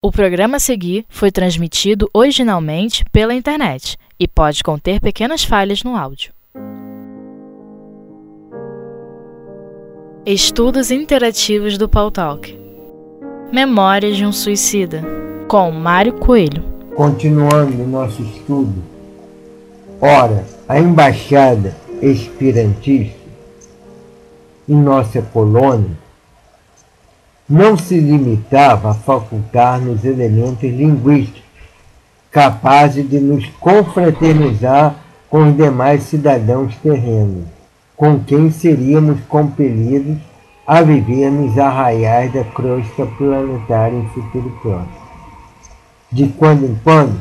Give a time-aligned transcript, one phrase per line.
[0.00, 5.96] O programa a seguir foi transmitido originalmente pela internet e pode conter pequenas falhas no
[5.96, 6.32] áudio.
[10.24, 12.56] Estudos interativos do Paul Talk.
[13.50, 15.02] Memórias de um suicida,
[15.48, 16.62] com Mário Coelho.
[16.94, 18.80] Continuando nosso estudo.
[20.00, 23.18] Ora, a embaixada esperantista
[24.68, 25.90] em nossa colônia
[27.48, 31.42] não se limitava a facultar-nos elementos linguísticos
[32.30, 34.96] capazes de nos confraternizar
[35.30, 37.46] com os demais cidadãos terrenos,
[37.96, 40.18] com quem seríamos compelidos
[40.66, 45.08] a viver nos arraiais da crosta planetária em futuro próximo.
[46.12, 47.18] De quando em quando,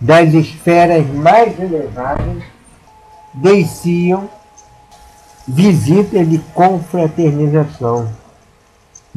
[0.00, 2.42] das esferas mais elevadas,
[3.34, 4.28] desciam
[5.46, 8.08] visitas de confraternização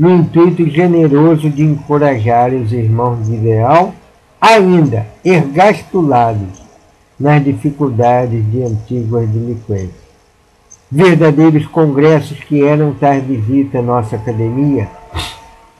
[0.01, 3.93] no intuito generoso de encorajar os irmãos de ideal,
[4.41, 6.59] ainda ergastulados
[7.19, 10.01] nas dificuldades de antigas delinquências.
[10.91, 14.89] Verdadeiros congressos que eram tais visita à nossa academia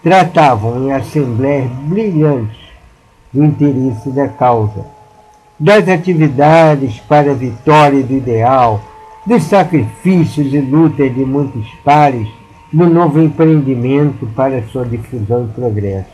[0.03, 2.59] tratavam em assembleias brilhantes
[3.33, 4.85] do interesse da causa,
[5.59, 8.83] das atividades para a vitória do ideal,
[9.25, 12.27] dos sacrifícios e lutas de muitos pares
[12.71, 16.09] no novo empreendimento para sua difusão e progresso.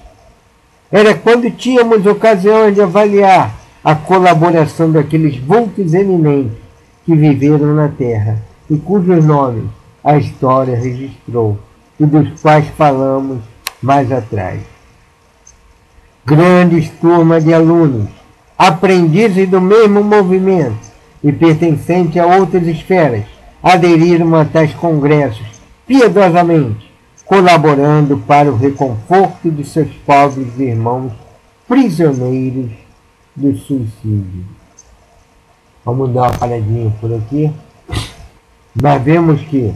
[0.92, 6.58] Era quando tínhamos ocasião de avaliar a colaboração daqueles vultos eminentes
[7.06, 9.66] que viveram na Terra e cujos nomes
[10.04, 11.60] a história registrou
[12.00, 13.40] e dos quais falamos
[13.82, 14.62] mais atrás.
[16.26, 18.10] Grandes turmas de alunos,
[18.58, 20.88] aprendizes do mesmo movimento
[21.24, 23.24] e pertencentes a outras esferas,
[23.62, 25.57] aderiram a tais congressos
[25.88, 26.92] piedosamente,
[27.26, 31.14] colaborando para o reconforto de seus pobres irmãos
[31.68, 32.72] prisioneiros
[33.36, 34.46] do suicídio.
[35.84, 37.52] Vamos dar uma paradinha por aqui.
[38.76, 39.74] Nós vemos que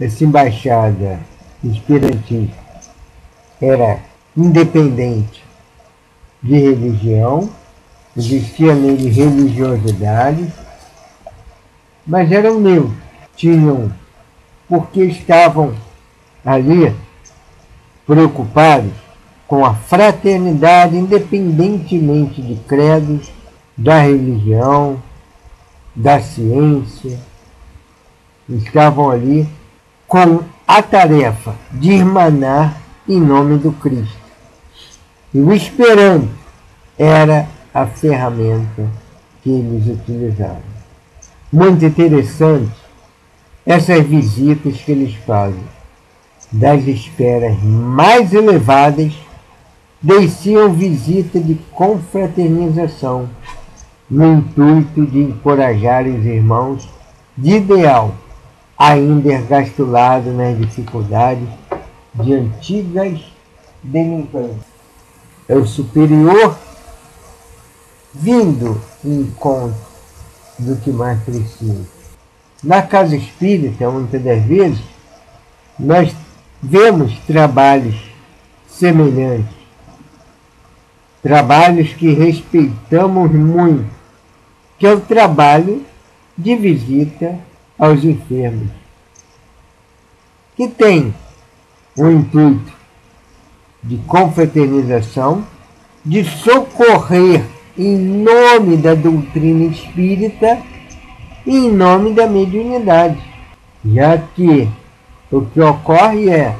[0.00, 1.20] essa embaixada
[1.62, 2.64] esperantista
[3.60, 4.00] era
[4.36, 5.42] independente
[6.42, 7.48] de religião,
[8.16, 10.52] existia nele religiosidade,
[12.06, 12.92] mas eram neutros,
[13.36, 13.90] tinham
[14.74, 15.72] porque estavam
[16.44, 16.92] ali
[18.04, 18.90] preocupados
[19.46, 23.30] com a fraternidade, independentemente de credos,
[23.76, 25.00] da religião,
[25.94, 27.20] da ciência.
[28.48, 29.48] Estavam ali
[30.08, 34.18] com a tarefa de irmanar em nome do Cristo.
[35.32, 36.28] E o esperando
[36.98, 38.88] era a ferramenta
[39.40, 40.74] que eles utilizavam.
[41.52, 42.83] Muito interessante
[43.66, 45.64] essas visitas que eles fazem
[46.52, 49.12] das esferas mais elevadas
[50.00, 53.28] desciam visita de confraternização
[54.08, 56.88] no intuito de encorajar os irmãos
[57.36, 58.14] de ideal,
[58.78, 61.48] ainda ergastulado nas dificuldades
[62.14, 63.20] de antigas
[63.82, 64.74] delinquências.
[65.48, 66.56] É o superior
[68.12, 69.74] vindo em encontro
[70.58, 71.93] do que mais precisa.
[72.64, 74.80] Na casa espírita, muitas das vezes,
[75.78, 76.14] nós
[76.62, 77.94] vemos trabalhos
[78.66, 79.54] semelhantes,
[81.22, 83.84] trabalhos que respeitamos muito,
[84.78, 85.84] que é o trabalho
[86.38, 87.38] de visita
[87.78, 88.70] aos enfermos,
[90.56, 91.14] que tem
[91.98, 92.72] o intuito
[93.82, 95.46] de confraternização,
[96.02, 97.44] de socorrer
[97.76, 100.62] em nome da doutrina espírita
[101.46, 103.22] em nome da mediunidade,
[103.84, 104.68] já que
[105.30, 106.56] o que ocorre é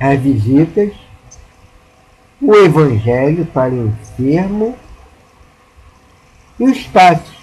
[0.00, 0.92] as visitas,
[2.40, 4.74] o evangelho para o enfermo
[6.58, 7.36] e os passos.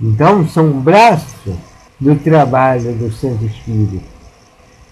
[0.00, 1.56] Então, são um braço
[2.00, 4.04] do trabalho do Santo Espírito,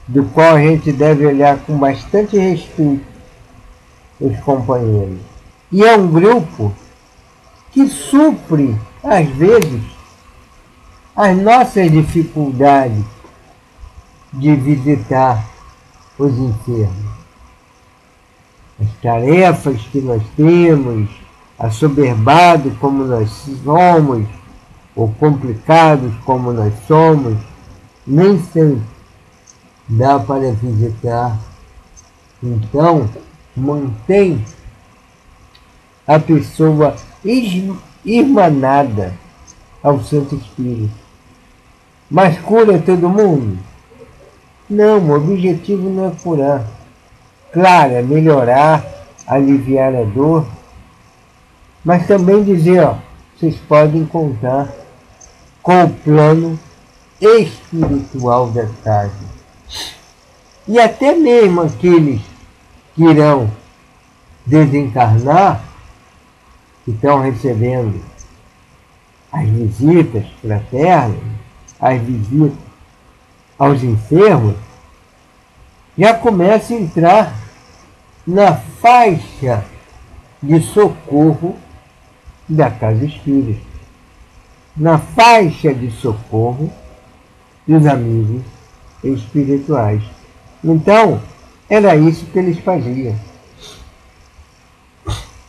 [0.06, 3.04] do qual a gente deve olhar com bastante respeito
[4.20, 5.18] os companheiros.
[5.70, 6.72] E é um grupo
[7.72, 9.82] que supre, às vezes,
[11.14, 13.04] as nossas dificuldades
[14.32, 15.46] de visitar
[16.18, 17.12] os enfermos,
[18.80, 21.10] as tarefas que nós temos,
[21.58, 23.30] assoberbados como nós
[23.62, 24.26] somos,
[24.96, 27.38] ou complicados como nós somos,
[28.06, 28.82] nem sempre
[29.88, 31.38] dá para visitar.
[32.42, 33.08] Então,
[33.54, 34.44] mantém
[36.06, 36.96] a pessoa
[38.04, 39.14] irmanada
[39.82, 41.01] ao Santo Espírito.
[42.12, 43.58] Mas cura todo mundo?
[44.68, 46.62] Não, o objetivo não é curar.
[47.50, 48.84] Claro, é melhorar
[49.26, 50.46] aliviar a dor,
[51.82, 52.96] mas também dizer, ó,
[53.34, 54.68] vocês podem contar
[55.62, 56.60] com o plano
[57.18, 59.32] espiritual da casa.
[60.68, 62.20] E até mesmo aqueles
[62.94, 63.50] que irão
[64.44, 65.64] desencarnar,
[66.84, 68.02] que estão recebendo
[69.32, 71.31] as visitas fraternas,
[71.82, 72.52] as visitas
[73.58, 74.54] aos enfermos,
[75.98, 77.34] já começa a entrar
[78.24, 79.64] na faixa
[80.40, 81.56] de socorro
[82.48, 83.60] da casa espírita,
[84.76, 86.72] na faixa de socorro
[87.66, 88.42] dos amigos
[89.02, 90.02] espirituais.
[90.62, 91.20] Então,
[91.68, 93.18] era isso que eles faziam.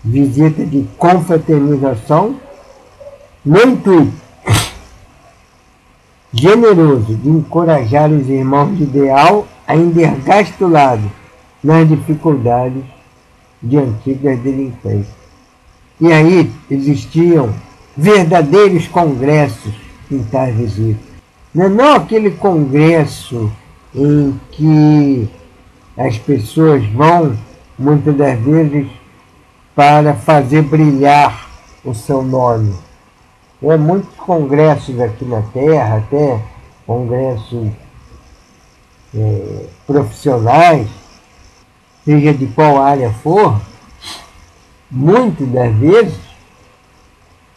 [0.03, 2.39] Visita de confraternização
[3.45, 4.22] no intuito
[6.33, 11.09] generoso de encorajar os irmãos de ideal a endergar lado
[11.63, 12.83] nas dificuldades
[13.61, 15.15] de antigas delinquências.
[16.01, 17.53] E aí existiam
[17.95, 19.73] verdadeiros congressos
[20.11, 21.13] em tais visitas.
[21.53, 23.51] Não, é não aquele congresso
[23.95, 25.29] em que
[25.95, 27.37] as pessoas vão,
[27.77, 28.87] muitas das vezes,
[29.75, 31.47] para fazer brilhar
[31.85, 32.73] o seu nome.
[33.63, 36.41] É muitos congressos aqui na Terra, até
[36.85, 37.69] congressos
[39.15, 40.87] é, profissionais,
[42.03, 43.61] seja de qual área for,
[44.91, 46.19] muitas das vezes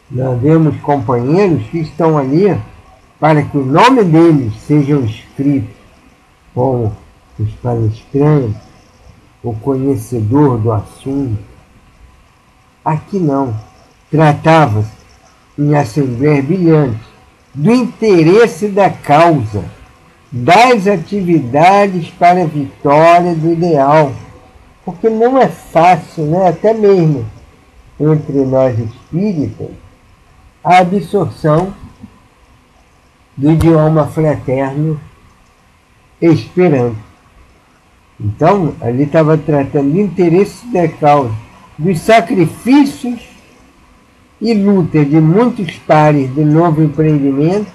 [0.08, 2.56] nós vemos companheiros que estão ali
[3.18, 5.74] para que o nome deles sejam escritos
[6.54, 6.96] como
[7.38, 8.56] os palestrantes,
[9.42, 11.42] o conhecedor do assunto.
[12.84, 13.54] Aqui não.
[14.08, 14.95] Tratava-se
[15.58, 17.00] em assembleia brilhante
[17.54, 19.64] do interesse da causa,
[20.30, 24.12] das atividades para a vitória do ideal.
[24.84, 26.48] Porque não é fácil, né?
[26.48, 27.26] até mesmo
[27.98, 29.70] entre nós espíritas,
[30.62, 31.72] a absorção
[33.36, 35.00] do idioma fraterno
[36.20, 36.98] esperanto.
[38.20, 41.34] Então, ali estava tratando do interesse da causa,
[41.78, 43.35] dos sacrifícios
[44.40, 47.70] e luta de muitos pares do novo empreendimento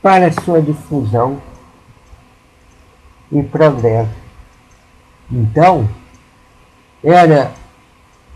[0.00, 1.38] para sua difusão
[3.32, 4.10] e progresso.
[5.30, 5.88] Então,
[7.02, 7.52] era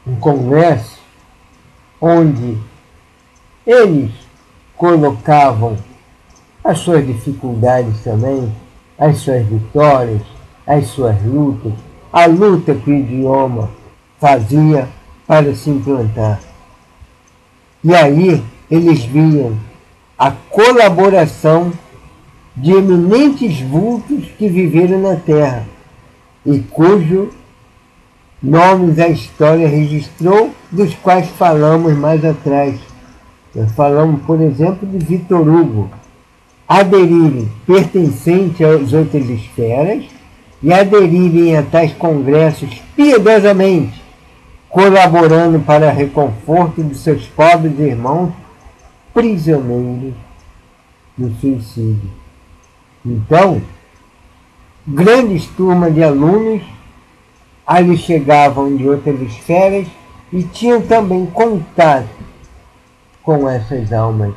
[0.07, 1.01] um congresso
[2.01, 2.59] onde
[3.67, 4.11] eles
[4.77, 5.77] colocavam
[6.65, 8.53] as suas dificuldades também,
[8.99, 10.23] as suas vitórias,
[10.67, 11.73] as suas lutas,
[12.13, 13.71] a luta que o idioma
[14.19, 14.89] fazia
[15.27, 16.52] para se implantar.
[17.85, 19.57] E aí eles viam
[20.19, 21.73] a colaboração
[22.57, 25.67] de eminentes vultos que viveram na Terra
[26.45, 27.31] e cujo
[28.43, 32.75] nomes a história registrou, dos quais falamos mais atrás.
[33.55, 35.91] Nós falamos, por exemplo, de Vitor Hugo,
[36.67, 40.05] aderirem pertencente às outras esferas
[40.63, 44.02] e aderirem a tais congressos piedosamente,
[44.73, 48.33] colaborando para reconforto de seus pobres irmãos
[49.15, 50.15] prisioneiros
[51.17, 52.11] do suicídio.
[53.05, 53.63] Então,
[54.87, 56.63] grandes turmas de alunos
[57.65, 59.87] ali chegavam de outras esferas
[60.33, 62.09] e tinham também contato
[63.23, 64.35] com essas almas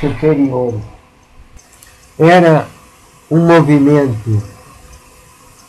[0.00, 0.92] superiores
[2.18, 2.68] era
[3.30, 4.42] um movimento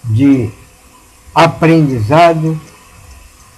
[0.03, 0.51] de
[1.33, 2.60] aprendizado,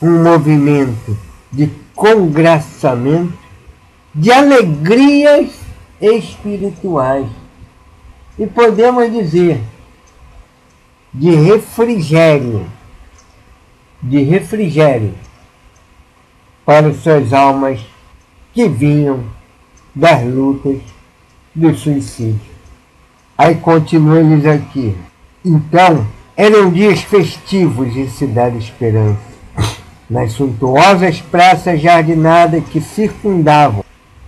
[0.02, 1.18] um movimento
[1.52, 3.34] de congraçamento,
[4.14, 5.52] de alegrias
[6.02, 7.28] espirituais.
[8.38, 9.62] E podemos dizer,
[11.14, 12.66] de refrigério,
[14.02, 15.14] de refrigério
[16.66, 17.80] para suas almas
[18.54, 19.24] que vinham
[19.94, 20.80] das lutas
[21.54, 22.56] do suicídio.
[23.38, 24.96] Aí continua eles aqui.
[25.44, 29.20] Então, eram dias festivos em Cidade Esperança,
[30.10, 33.84] nas suntuosas praças jardinadas que circundavam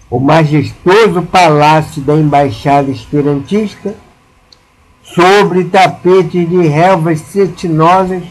[0.10, 3.94] o majestoso palácio da Embaixada Esperantista,
[5.04, 8.24] sobre tapetes de relvas cetinosas,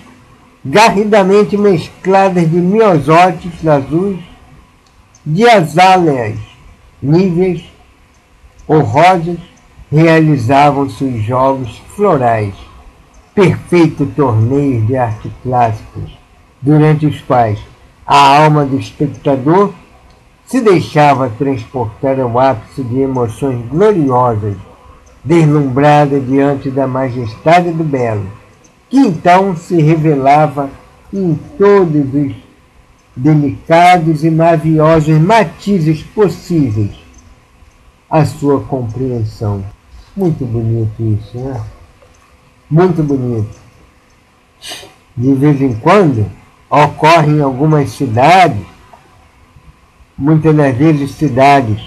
[0.64, 4.18] garridamente mescladas de miosótis azuis,
[5.24, 6.38] de azáleas
[7.02, 7.64] níveis
[8.66, 9.38] ou rosas,
[9.90, 12.54] realizavam-se os jogos florais,
[13.34, 16.10] perfeito torneio de arte clássicos,
[16.60, 17.58] durante os quais
[18.06, 19.72] a alma do espectador
[20.46, 24.56] se deixava transportar ao ápice de emoções gloriosas,
[25.24, 28.26] deslumbrada diante da majestade do belo,
[28.88, 30.70] que então se revelava
[31.12, 32.32] em todos os
[33.16, 36.92] delicados e maviosos matizes possíveis
[38.08, 39.64] à sua compreensão.
[40.16, 41.60] Muito bonito isso, né?
[42.70, 43.56] Muito bonito.
[45.16, 46.30] De vez em quando
[46.84, 48.60] ocorre em algumas cidades,
[50.16, 51.80] muitas das vezes cidades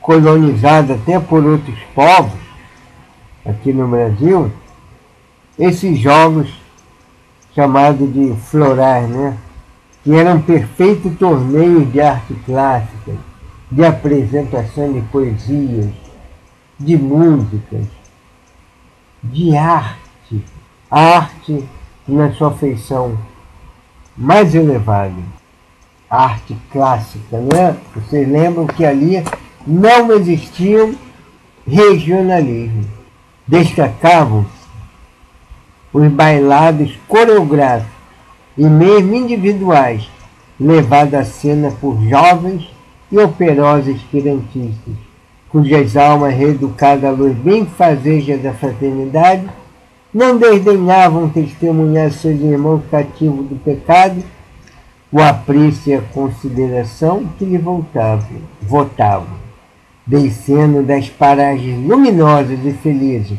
[0.00, 2.40] colonizadas até por outros povos,
[3.44, 4.50] aqui no Brasil,
[5.58, 6.48] esses jogos
[7.54, 9.36] chamados de florar, né?
[10.02, 13.12] que eram perfeitos torneios de arte clássica,
[13.70, 15.92] de apresentação de poesias,
[16.78, 17.86] de músicas,
[19.22, 20.44] de arte,
[20.90, 21.68] arte
[22.06, 23.18] na sua feição
[24.16, 25.14] mais elevada,
[26.08, 27.76] a arte clássica, não é?
[27.94, 29.22] Vocês lembram que ali
[29.66, 30.94] não existiam
[31.66, 32.84] regionalismo,
[33.46, 34.46] destacavam
[35.92, 37.92] os bailados coreográficos
[38.56, 40.08] e mesmo individuais,
[40.58, 42.70] levados à cena por jovens
[43.10, 44.94] e operosos esperantistas,
[45.48, 49.46] cujas almas reeducadas à luz benfazeja da fraternidade,
[50.16, 54.24] não desdenhavam testemunhar seus irmãos cativos do pecado
[55.12, 59.36] o apreço e a consideração que lhe voltavam, votavam,
[60.06, 63.38] descendo das paragens luminosas e felizes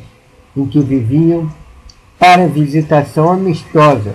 [0.56, 1.50] em que viviam
[2.20, 4.14] para a visitação amistosa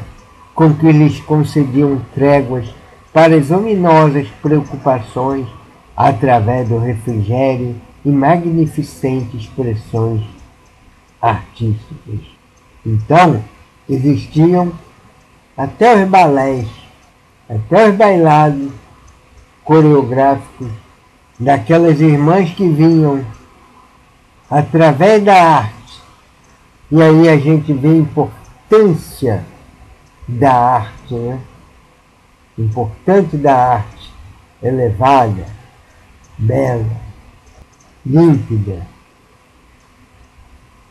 [0.55, 2.73] com que lhes concediam tréguas
[3.13, 5.49] para as ominosas preocupações
[5.97, 10.23] através do refrigério e magnificentes expressões
[11.21, 12.32] artísticas.
[12.85, 13.43] Então,
[13.89, 14.73] existiam
[15.57, 16.67] até os balés,
[17.49, 18.73] até os bailados
[19.65, 20.69] coreográficos
[21.39, 23.25] daquelas irmãs que vinham
[24.51, 26.03] através da arte.
[26.91, 29.45] E aí a gente vê a importância
[30.29, 31.41] da arte, né?
[32.59, 34.13] importante da arte,
[34.63, 35.47] elevada,
[36.37, 37.01] bela,
[38.05, 38.87] límpida,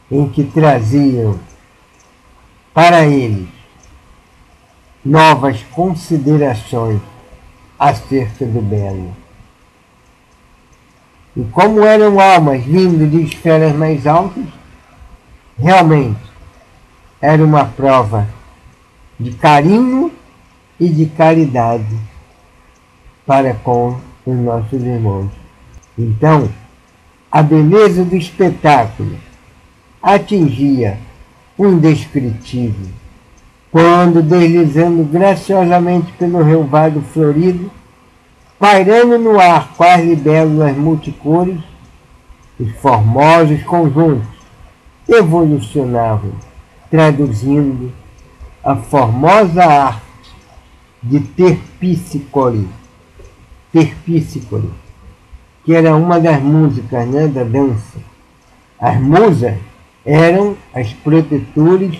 [0.09, 1.39] em que traziam
[2.73, 3.47] para eles
[5.03, 7.01] novas considerações
[7.77, 9.15] acerca do belo.
[11.35, 14.45] E como eram almas vindo de esferas mais altas,
[15.57, 16.19] realmente
[17.19, 18.27] era uma prova
[19.19, 20.11] de carinho
[20.79, 21.97] e de caridade
[23.25, 25.31] para com os nossos irmãos.
[25.97, 26.49] Então,
[27.31, 29.17] a beleza do espetáculo
[30.01, 30.97] atingia
[31.65, 32.87] indescritível,
[33.71, 37.71] quando, deslizando graciosamente pelo relvado florido,
[38.59, 41.57] pairando no ar quase libélulas multicores,
[42.59, 44.27] os formosos conjuntos
[45.07, 46.31] evolucionavam,
[46.89, 47.91] traduzindo
[48.63, 50.01] a formosa arte
[51.01, 52.67] de Terpíscore,
[53.71, 54.69] Terpíscore,
[55.65, 57.97] que era uma das músicas né, da dança.
[58.79, 59.57] As musas
[60.05, 61.99] eram as protetores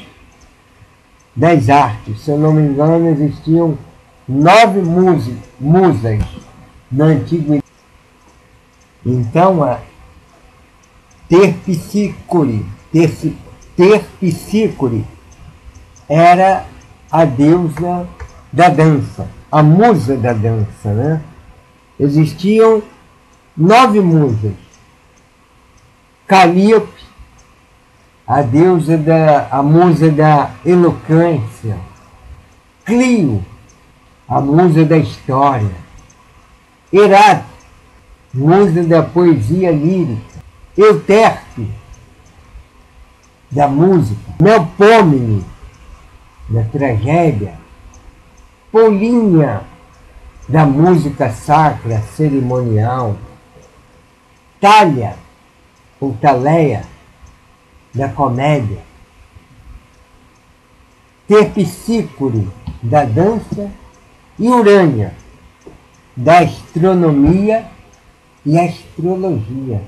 [1.36, 2.22] das artes.
[2.22, 3.78] Se eu não me engano, existiam
[4.28, 6.24] nove musas, musas
[6.92, 7.64] na antiguidade.
[9.06, 9.80] Então, a
[11.28, 12.66] Terpsícore,
[13.76, 15.06] Terpsícore
[16.08, 16.66] era
[17.10, 18.08] a deusa
[18.52, 20.94] da dança, a musa da dança.
[20.94, 21.22] Né?
[22.00, 22.84] Existiam
[23.56, 24.54] nove musas.
[26.28, 27.01] Calíope,
[28.32, 31.78] a deusa da, a musa da eloquência.
[32.86, 33.44] Clio,
[34.26, 35.76] a musa da história.
[36.94, 37.44] Erato,
[38.34, 40.40] musa da poesia lírica.
[40.78, 41.70] Euterpe,
[43.52, 44.32] da música.
[44.40, 45.44] Melpômene,
[46.48, 47.56] da tragédia,
[48.72, 49.64] Polinha,
[50.48, 53.18] da música sacra cerimonial,
[54.62, 55.18] Talha,
[56.00, 56.91] ou Taleia,
[57.94, 58.80] da comédia,
[61.28, 62.48] Terpsícore,
[62.84, 63.72] da dança,
[64.42, 65.14] e Urânia,
[66.18, 67.66] da astronomia
[68.44, 69.84] e astrologia.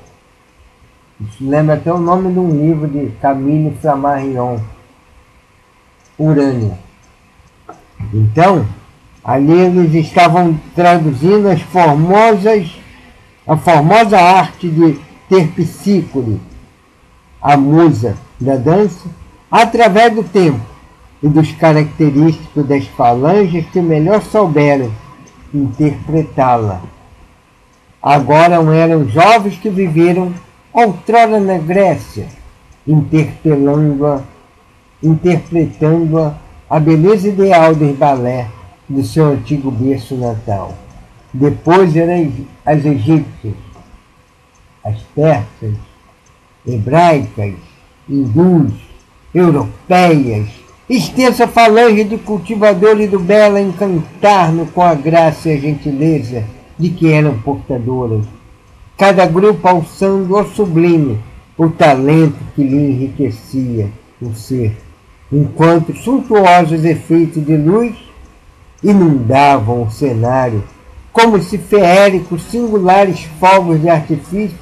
[1.20, 4.60] Isso lembra até o nome de um livro de Camille Flammarion,
[6.20, 6.78] Urânia.
[8.14, 8.68] Então,
[9.24, 12.70] ali eles estavam traduzindo as formosas,
[13.48, 16.40] a formosa arte de Terpsícore,
[17.44, 19.06] a musa da dança,
[19.52, 20.62] através do tempo
[21.22, 24.90] e dos característicos das falanges que melhor souberam
[25.54, 26.82] interpretá-la.
[28.02, 30.34] Agora eram jovens que viveram
[30.74, 32.28] outrora na Grécia,
[32.88, 34.22] interpelando-a
[35.02, 36.36] interpretando-a
[36.70, 38.48] a beleza ideal do balé
[38.88, 40.74] do seu antigo berço natal.
[41.34, 42.32] Depois eram
[42.66, 43.54] as egípcias,
[44.84, 45.76] as persas,
[46.68, 47.54] hebraicas,
[48.10, 48.74] hindus,
[49.34, 50.48] europeias,
[50.90, 56.44] extensa falange de cultivadores do belo encantar-no com a graça e a gentileza
[56.78, 58.26] de que eram portadoras.
[58.98, 61.20] Cada grupo alçando ao sublime
[61.58, 63.90] o talento que lhe enriquecia
[64.22, 64.76] o ser,
[65.32, 67.96] enquanto suntuosos efeitos de luz
[68.84, 70.64] inundavam o cenário,
[71.12, 74.58] como se feéricos singulares fogos de artifício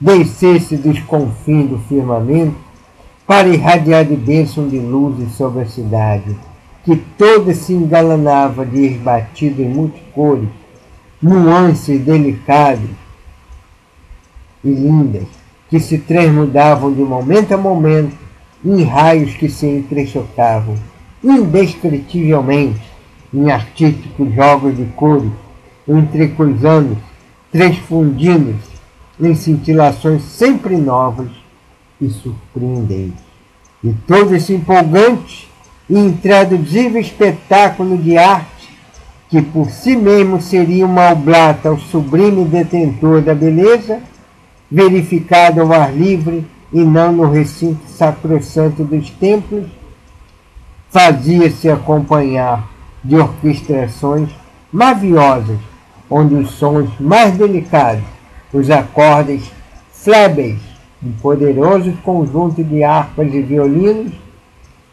[0.00, 2.56] descesse dos confins do firmamento
[3.26, 6.36] para irradiar de bênção de luzes sobre a cidade,
[6.84, 10.48] que toda se engalanava de esbatido em multicores,
[11.22, 12.90] nuances delicadas
[14.62, 15.24] e lindas,
[15.70, 18.14] que se transmudavam de momento a momento
[18.64, 20.74] em raios que se entrechocavam,
[21.22, 22.82] indescritivelmente,
[23.32, 25.30] em artísticos jogos de cores,
[25.88, 26.96] entrecruzando,
[27.50, 28.73] transfundindo-se
[29.20, 31.28] em cintilações sempre novas
[32.00, 33.22] e surpreendentes.
[33.82, 35.48] E todo esse empolgante
[35.88, 38.70] e intraduzível espetáculo de arte,
[39.28, 44.00] que por si mesmo seria uma oblata ao sublime detentor da beleza,
[44.70, 49.66] verificado ao ar livre e não no recinto sacrossanto dos templos,
[50.90, 52.68] fazia-se acompanhar
[53.02, 54.30] de orquestrações
[54.72, 55.58] maviosas,
[56.08, 58.04] onde os sons mais delicados,
[58.54, 59.50] os acordes
[59.90, 60.60] flébeis,
[61.02, 64.12] um poderoso conjunto de harpas e violinos,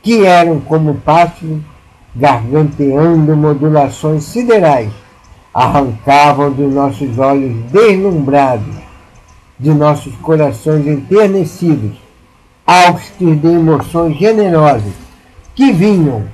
[0.02, 1.60] que eram como pássaros
[2.16, 4.92] garganteando modulações siderais,
[5.54, 8.76] arrancavam dos nossos olhos deslumbrados,
[9.60, 11.96] de nossos corações enternecidos,
[12.66, 14.94] austes de emoções generosas,
[15.54, 16.26] que vinham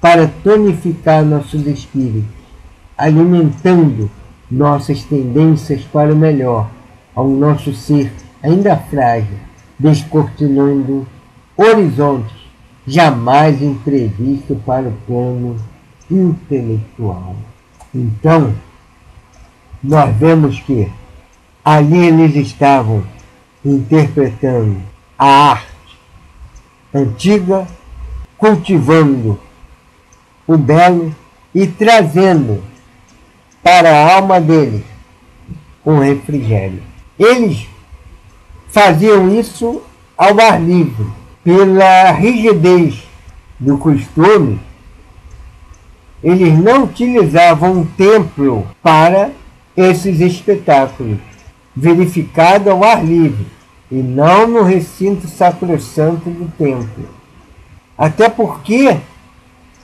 [0.00, 2.24] para tonificar nossos espíritos,
[2.96, 4.10] alimentando
[4.50, 6.70] nossas tendências para o melhor,
[7.14, 9.36] ao nosso ser ainda frágil,
[9.78, 11.06] descortinando
[11.56, 12.38] horizontes
[12.86, 15.56] jamais imprevisto para o plano
[16.10, 17.36] intelectual.
[17.94, 18.54] Então,
[19.82, 20.90] nós vemos que
[21.64, 23.04] ali eles estavam
[23.64, 24.80] interpretando
[25.18, 25.68] a arte
[26.94, 27.66] antiga,
[28.38, 29.38] cultivando
[30.46, 31.14] o belo
[31.54, 32.62] e trazendo
[33.68, 34.80] para a alma deles
[35.84, 36.82] um refrigério.
[37.18, 37.66] Eles
[38.70, 39.82] faziam isso
[40.16, 41.06] ao ar livre,
[41.44, 43.06] pela rigidez
[43.60, 44.58] do costume,
[46.24, 49.32] eles não utilizavam um templo para
[49.76, 51.18] esses espetáculos,
[51.76, 53.46] verificado ao ar livre,
[53.90, 57.06] e não no recinto sacrossanto do templo.
[57.98, 58.96] Até porque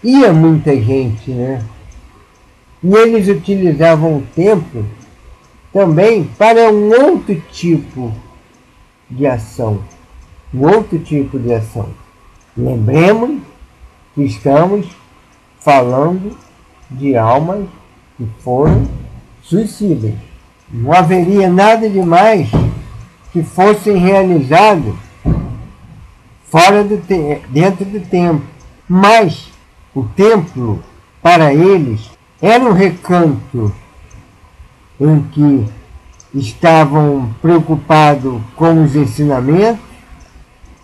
[0.03, 1.63] ia muita gente, né?
[2.85, 4.85] E eles utilizavam o templo
[5.73, 8.13] também para um outro tipo
[9.09, 9.81] de ação.
[10.53, 11.89] Um outro tipo de ação.
[12.55, 13.41] Lembremos
[14.15, 14.87] que estamos
[15.59, 16.37] falando
[16.91, 17.65] de almas
[18.19, 18.87] que foram
[19.43, 20.13] suicidas.
[20.71, 22.51] Não haveria nada de mais
[23.33, 24.95] que fossem realizados
[26.45, 27.03] fora do
[27.49, 28.47] dentro do templo.
[28.87, 29.51] Mas
[29.95, 30.85] o templo,
[31.23, 32.14] para eles,
[32.47, 33.75] era um recanto
[35.01, 35.67] em que
[36.35, 39.81] estavam preocupados com os ensinamentos,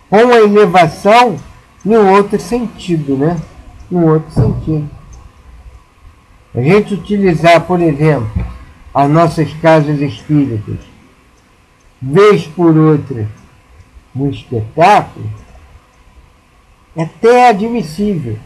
[0.09, 1.37] com a elevação
[1.85, 3.39] num outro sentido, né?
[3.91, 4.89] Num outro sentido.
[6.55, 8.43] A gente utilizar, por exemplo,
[8.91, 10.79] as nossas casas espíritas,
[12.01, 13.29] vez por outra,
[14.15, 15.29] um espetáculo,
[16.95, 18.39] é até admissível.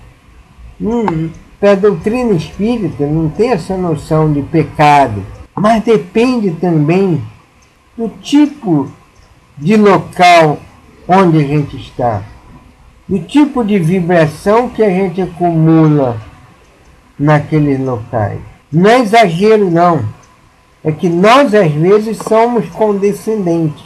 [0.82, 5.24] Hum, para a doutrina espírita não tem essa noção de pecado
[5.56, 7.22] mas depende também
[7.98, 8.92] do tipo
[9.58, 10.60] de local
[11.08, 12.24] onde a gente está,
[13.08, 16.20] do tipo de vibração que a gente acumula
[17.18, 18.40] naqueles locais.
[18.70, 20.04] Não é exagero, não.
[20.84, 23.86] É que nós, às vezes, somos condescendentes.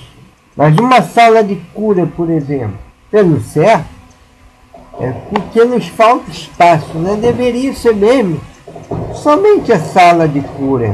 [0.56, 2.78] Mas uma sala de cura, por exemplo,
[3.12, 3.86] pelo certo,
[5.00, 7.16] é porque nos falta espaço, né?
[7.16, 8.40] Deveria ser mesmo
[9.14, 10.94] somente a sala de cura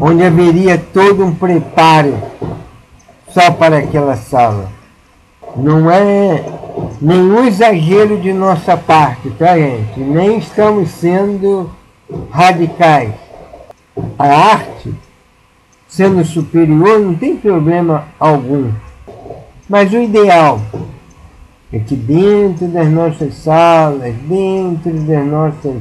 [0.00, 2.16] onde haveria todo um preparo
[3.28, 4.70] só para aquela sala.
[5.56, 6.44] Não é
[7.00, 10.00] nenhum exagero de nossa parte, tá, gente?
[10.00, 11.70] Nem estamos sendo
[12.30, 13.12] radicais.
[14.18, 14.94] A arte,
[15.86, 18.70] sendo superior, não tem problema algum.
[19.68, 20.60] Mas o ideal
[21.72, 25.76] é que dentro das nossas salas, dentro das nossas,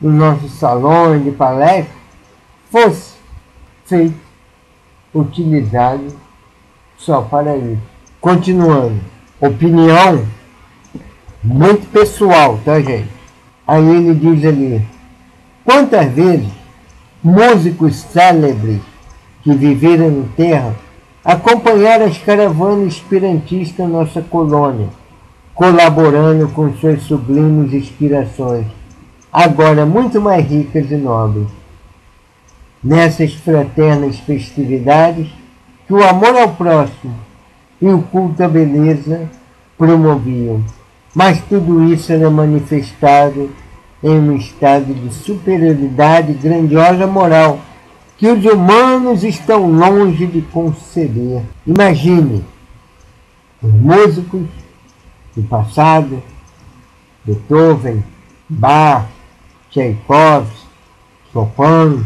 [0.00, 1.94] dos nossos salões de palestra,
[2.70, 3.14] fosse
[3.84, 4.16] feito,
[5.14, 6.06] utilizado
[6.96, 7.82] só para isso.
[8.20, 9.00] Continuando,
[9.40, 10.24] opinião
[11.42, 13.08] muito pessoal, tá gente?
[13.66, 14.86] Aí ele diz ali,
[15.64, 16.48] quantas vezes
[17.22, 18.80] músicos célebres
[19.42, 20.74] que viveram em terra
[21.24, 24.88] acompanhar as caravanas esperantistas nossa colônia,
[25.54, 28.66] colaborando com suas sublimes inspirações,
[29.32, 31.48] agora muito mais ricas e nobres.
[32.82, 35.28] Nessas fraternas festividades,
[35.86, 37.14] que o amor ao próximo
[37.80, 39.28] e o culto à beleza
[39.76, 40.64] promoviam.
[41.14, 43.50] Mas tudo isso era manifestado
[44.02, 47.58] em um estado de superioridade grandiosa moral
[48.20, 51.42] que os humanos estão longe de conceber.
[51.66, 52.44] Imagine
[53.62, 54.46] os músicos
[55.34, 56.22] do passado,
[57.24, 58.04] Beethoven,
[58.46, 59.06] Bach,
[59.70, 60.66] Tchaikovsky,
[61.32, 62.04] Chopin,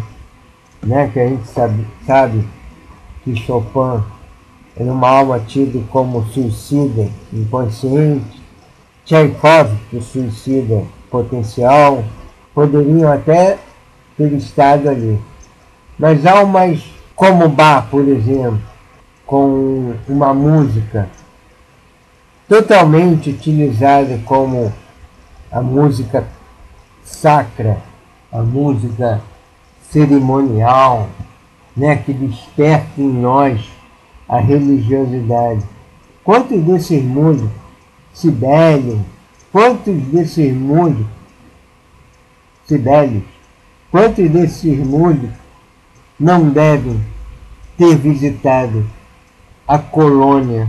[0.84, 2.48] né, que a gente sabe, sabe
[3.24, 4.00] que Chopin
[4.76, 8.40] era uma alma tida como suicida inconsciente,
[9.04, 12.04] Tchaikovsky, suicida potencial,
[12.54, 13.58] poderiam até
[14.16, 15.18] ter estado ali.
[15.98, 16.82] Mas almas
[17.14, 18.60] como Bach, por exemplo,
[19.24, 21.08] com uma música
[22.48, 24.72] totalmente utilizada como
[25.50, 26.26] a música
[27.04, 27.78] sacra,
[28.32, 29.20] a música
[29.90, 31.08] cerimonial,
[31.76, 33.60] né, que desperta em nós
[34.28, 35.62] a religiosidade.
[36.24, 37.50] Quantos desses músicos,
[38.12, 39.04] Sibélio,
[39.52, 41.06] quantos desses músicos,
[42.66, 43.22] Sibélios,
[43.90, 45.43] quantos desses músicos
[46.18, 47.00] não devem
[47.76, 48.86] ter visitado
[49.66, 50.68] a colônia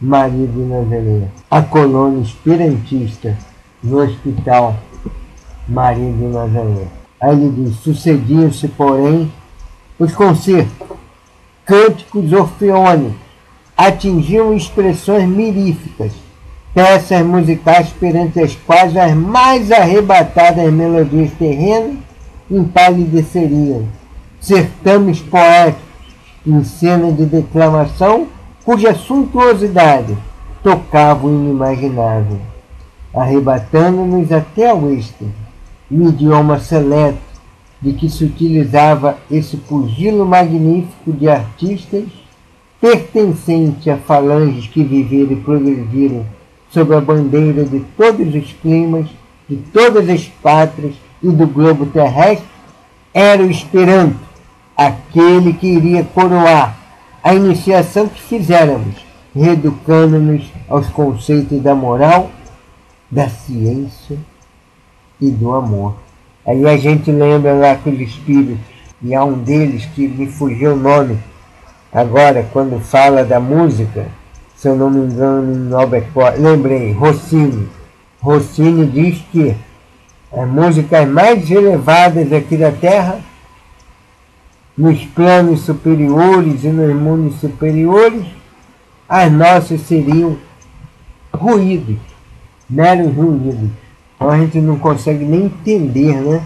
[0.00, 3.36] Maria de Nazaré, a colônia esperantista
[3.82, 4.76] no Hospital
[5.66, 6.86] Maria de Nazaré.
[7.20, 9.32] Aí ele diz, sucediam-se, porém,
[9.98, 10.88] os concertos,
[11.64, 13.16] cânticos orfeônicos,
[13.74, 16.12] atingiam expressões miríficas,
[16.74, 21.96] peças musicais perante as quais as mais arrebatadas melodias terrenas
[22.50, 23.88] empalideceriam
[24.44, 25.82] certames poéticos
[26.46, 28.26] em cena de declamação
[28.62, 30.16] cuja suntuosidade
[30.62, 32.38] tocava o inimaginável,
[33.14, 35.30] arrebatando-nos até ao êxtase,
[35.90, 37.18] o idioma seleto
[37.80, 42.04] de que se utilizava esse pugilo magnífico de artistas
[42.80, 46.26] pertencente a falanges que viveram e progrediram
[46.68, 49.06] sob a bandeira de todos os climas,
[49.48, 52.46] de todas as pátrias e do globo terrestre,
[53.12, 54.33] era o Esperanto,
[54.76, 56.76] aquele que iria coroar
[57.22, 58.94] a iniciação que fizéramos,
[59.34, 62.30] reeducando-nos aos conceitos da moral,
[63.10, 64.18] da ciência
[65.20, 65.96] e do amor.
[66.46, 68.58] Aí a gente lembra lá que os espíritos,
[69.00, 71.18] e há um deles que me fugiu o nome,
[71.92, 74.06] agora quando fala da música,
[74.54, 76.04] se eu não me engano, em Nobel
[76.38, 77.68] lembrei, Rossini.
[78.20, 79.54] Rossini diz que
[80.32, 83.18] as músicas mais elevadas aqui da Terra
[84.76, 88.24] nos planos superiores e nos mundos superiores,
[89.08, 90.36] as nossas seriam
[91.32, 91.96] ruídos,
[92.68, 93.70] meros ruídos.
[94.16, 96.42] Então a gente não consegue nem entender, né?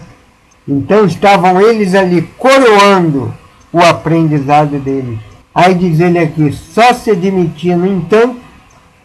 [0.67, 3.33] Então estavam eles ali coroando
[3.73, 5.19] o aprendizado deles.
[5.53, 8.37] Aí diz ele aqui, só se admitia, no entanto,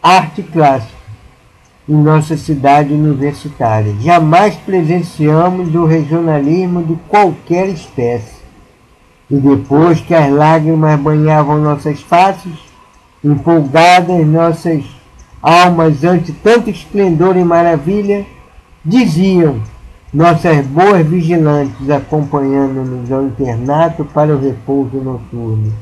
[0.02, 0.92] arte clássica
[1.88, 3.94] em nossa cidade universitária.
[4.00, 8.43] Jamais presenciamos o regionalismo de qualquer espécie.
[9.30, 12.52] E depois que as lágrimas banhavam nossas faces,
[13.22, 14.84] empolgadas nossas
[15.42, 18.26] almas ante tanto esplendor e maravilha,
[18.84, 19.60] diziam
[20.12, 25.72] nossas boas vigilantes acompanhando-nos ao internato para o repouso noturno.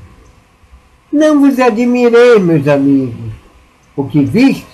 [1.13, 3.33] Não vos admirei, meus amigos.
[3.95, 4.67] O que viste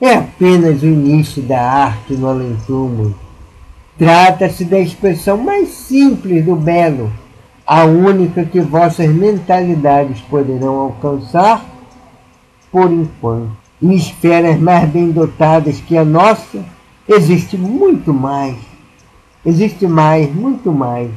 [0.00, 3.14] é apenas o início da arte no além-túmulo.
[3.98, 7.12] Trata-se da expressão mais simples do belo,
[7.72, 11.64] a única que vossas mentalidades poderão alcançar
[12.68, 13.52] por enquanto.
[13.80, 16.64] Em esferas mais bem dotadas que a nossa,
[17.08, 18.56] existe muito mais.
[19.46, 21.12] Existe mais, muito mais.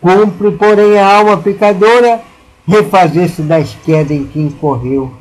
[0.00, 2.22] Cumpre, porém, a alma pecadora
[2.66, 5.12] refazer-se das quedas em que incorreu,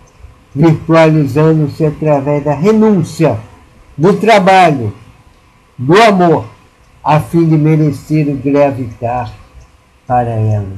[0.55, 3.37] virtualizando-se através da renúncia,
[3.97, 4.93] do trabalho,
[5.77, 6.45] do amor,
[7.03, 9.33] a fim de merecer o gravitar
[10.07, 10.73] para ela.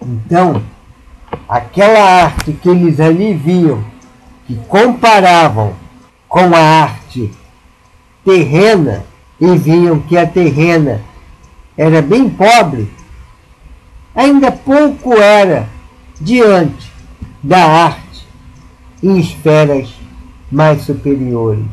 [0.00, 0.62] Então,
[1.48, 3.84] aquela arte que eles ali viam,
[4.46, 5.74] que comparavam
[6.28, 7.30] com a arte
[8.24, 9.04] terrena
[9.40, 11.02] e viam que a terrena
[11.76, 12.90] era bem pobre,
[14.14, 15.68] ainda pouco era
[16.20, 16.90] diante
[17.42, 18.26] da arte
[19.02, 19.92] em esferas
[20.50, 21.64] mais superiores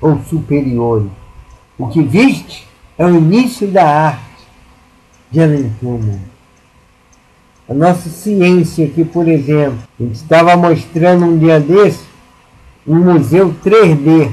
[0.00, 1.10] ou superiores.
[1.78, 2.66] O que viste
[2.98, 4.33] é o início da arte
[5.30, 6.20] de além túmulo.
[7.68, 12.04] A nossa ciência aqui, por exemplo, a gente estava mostrando um dia desse
[12.86, 14.30] um museu 3D.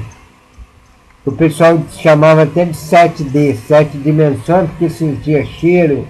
[1.24, 6.06] O pessoal chamava até de 7D, sete dimensões, porque sentia cheiro,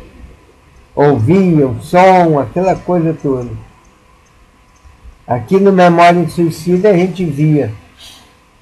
[0.94, 3.50] ouvia o som, aquela coisa toda.
[5.26, 7.72] Aqui no Memória em Suicida a gente via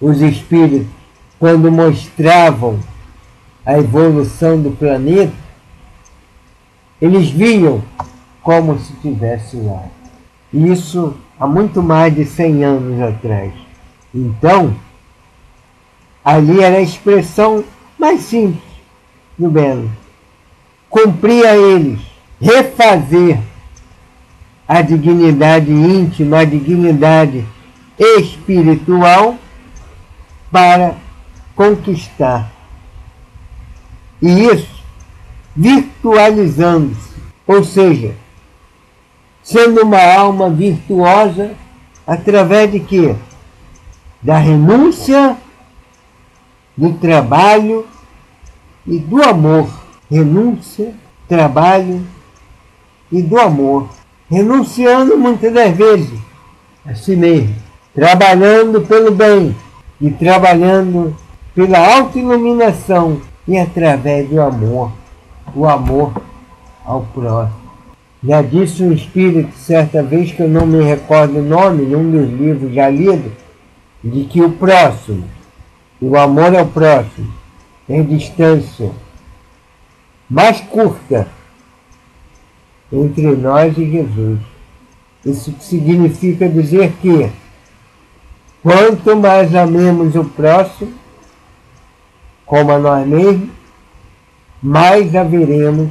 [0.01, 0.87] os espíritos
[1.39, 2.79] quando mostravam
[3.65, 5.33] a evolução do planeta,
[7.01, 7.83] eles viam
[8.43, 9.85] como se tivesse lá.
[10.53, 13.53] Isso há muito mais de 100 anos atrás.
[14.15, 14.75] Então,
[16.25, 17.65] ali era a expressão
[17.99, 18.63] mais simples
[19.39, 19.91] do belo.
[20.89, 22.01] Cumpria a eles
[22.41, 23.39] refazer
[24.67, 27.45] a dignidade íntima, a dignidade
[27.99, 29.37] espiritual
[30.51, 30.95] para
[31.55, 32.51] conquistar.
[34.23, 34.80] E isso
[35.55, 37.15] virtualizando-se,
[37.47, 38.15] ou seja,
[39.43, 41.53] sendo uma alma virtuosa
[42.07, 43.17] através de quê?
[44.23, 45.37] Da renúncia,
[46.77, 47.87] do trabalho
[48.87, 49.69] e do amor.
[50.11, 50.95] Renúncia,
[51.29, 52.05] trabalho
[53.11, 53.89] e do amor.
[54.31, 56.19] Renunciando muitas das vezes
[56.85, 57.55] a si mesmo,
[57.95, 59.55] trabalhando pelo bem
[60.01, 61.15] e trabalhando
[61.55, 64.93] pela autoiluminação e através do amor,
[65.55, 66.13] o amor
[66.85, 67.61] ao próximo.
[68.23, 72.31] Já disse um espírito certa vez, que eu não me recordo o nome, num dos
[72.39, 73.33] livros já lido,
[74.05, 75.25] de que o próximo,
[76.01, 77.33] o amor ao próximo,
[77.87, 78.91] tem distância
[80.29, 81.27] mais curta
[82.93, 84.39] entre nós e Jesus.
[85.25, 87.31] Isso significa dizer que
[88.63, 90.93] quanto mais amemos o próximo,
[92.47, 93.60] como a nós mesmos,
[94.63, 95.91] mais haveremos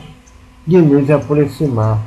[0.65, 1.99] de nos aproximar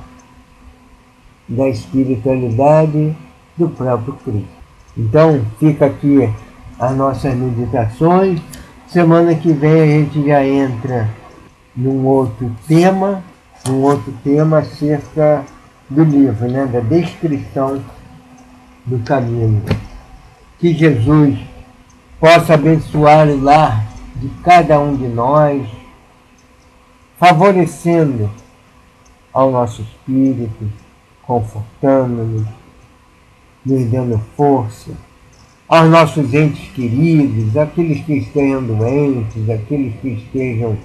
[1.48, 3.16] da espiritualidade
[3.56, 4.62] do próprio Cristo.
[4.96, 6.28] Então, fica aqui
[6.78, 8.40] as nossas meditações.
[8.86, 11.08] Semana que vem a gente já entra
[11.74, 13.22] num outro tema,
[13.66, 15.44] num outro tema acerca
[15.88, 17.80] do livro, né, da descrição
[18.84, 19.62] do caminho.
[20.58, 21.38] Que Jesus
[22.20, 25.66] possa abençoar o lar de cada um de nós,
[27.22, 28.28] favorecendo
[29.32, 30.68] ao nosso espírito,
[31.22, 32.48] confortando-nos,
[33.64, 34.90] nos dando força,
[35.68, 40.76] aos nossos entes queridos, aqueles que estejam doentes, aqueles que estejam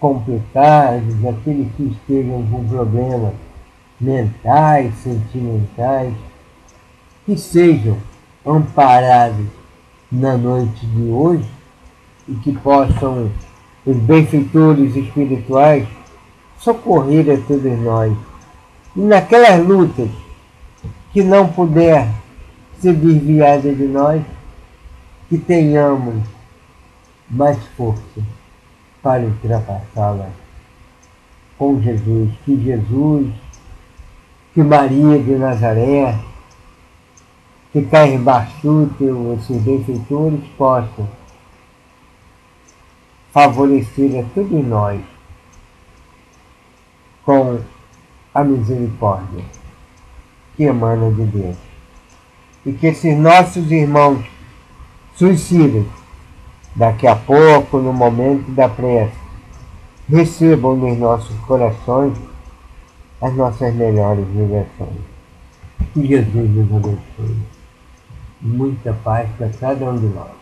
[0.00, 3.34] complicados, aqueles que estejam com problemas
[4.00, 6.14] mentais, sentimentais,
[7.26, 7.98] que sejam
[8.46, 9.46] amparados
[10.10, 11.50] na noite de hoje
[12.26, 13.30] e que possam
[13.84, 15.86] os benfeitores espirituais
[16.58, 18.16] socorrer a todos nós.
[18.94, 20.08] E naquelas lutas
[21.12, 22.08] que não puder
[22.80, 24.22] ser desviada de nós,
[25.28, 26.22] que tenhamos
[27.28, 28.20] mais força
[29.02, 30.28] para ultrapassá-la
[31.58, 32.30] com Jesus.
[32.44, 33.28] Que Jesus,
[34.52, 36.18] que Maria de Nazaré,
[37.72, 39.04] que Caimbaçuta,
[39.38, 41.08] esses benfeitores possam
[43.32, 45.00] favorecer a todos nós
[47.24, 47.60] com
[48.34, 49.44] a misericórdia
[50.56, 51.56] que emana de Deus.
[52.64, 54.24] E que esses nossos irmãos
[55.16, 55.86] suicidas,
[56.76, 59.16] daqui a pouco, no momento da prece,
[60.08, 62.16] recebam nos nossos corações
[63.20, 65.00] as nossas melhores vibrações.
[65.94, 67.42] Que Jesus nos abençoe.
[68.40, 70.32] Muita paz para cada um de nós.